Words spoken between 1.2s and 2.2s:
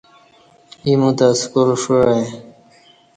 سکال ݜاع